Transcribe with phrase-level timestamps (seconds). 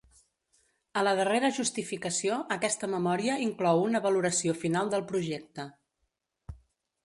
[1.01, 5.71] A la darrera justificació aquesta memòria inclou una valoració final del projecte.